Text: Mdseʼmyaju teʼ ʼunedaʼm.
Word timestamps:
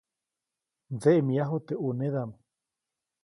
Mdseʼmyaju 0.93 1.57
teʼ 1.67 1.79
ʼunedaʼm. 1.81 2.31